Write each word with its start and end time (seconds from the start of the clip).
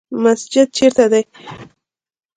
مسجد 0.23 0.65
چیرته 0.77 1.05
دی؟ 1.11 1.23